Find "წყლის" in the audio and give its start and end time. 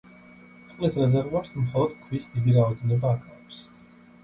0.71-0.97